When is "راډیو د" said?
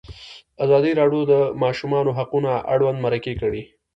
0.99-1.27